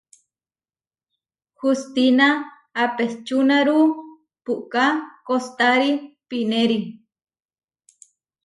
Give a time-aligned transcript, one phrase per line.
[1.59, 2.27] Hustína
[2.83, 3.83] apečúnarúu
[4.43, 4.85] puʼká
[5.27, 5.91] kostári
[6.27, 6.79] pinéri.